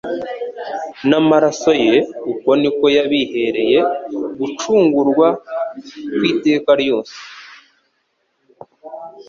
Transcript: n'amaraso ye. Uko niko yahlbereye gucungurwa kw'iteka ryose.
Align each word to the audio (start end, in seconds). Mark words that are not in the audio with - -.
n'amaraso 1.09 1.71
ye. 1.83 1.95
Uko 2.31 2.49
niko 2.61 2.85
yahlbereye 2.95 3.79
gucungurwa 4.39 5.27
kw'iteka 6.17 6.71
ryose. 6.81 7.15